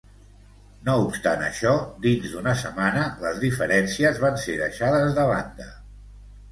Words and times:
No 0.87 0.95
obstant 1.01 1.43
això, 1.49 1.75
dins 2.07 2.31
d'una 2.33 2.55
setmana 2.63 3.05
les 3.27 3.39
diferències 3.47 4.27
van 4.27 4.43
ser 4.47 4.59
deixades 4.67 5.19
de 5.21 5.33
banda. 5.37 5.75